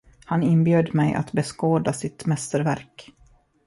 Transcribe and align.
Han 0.25 0.43
inbjöd 0.43 0.95
mig 0.95 1.13
att 1.13 1.31
beskåda 1.31 1.93
sitt 1.93 2.25
mästerverk. 2.25 3.13